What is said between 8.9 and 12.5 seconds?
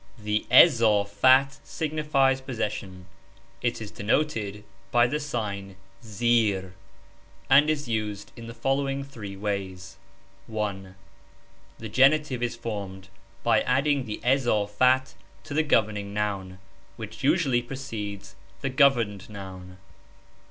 three ways: 1. The genitive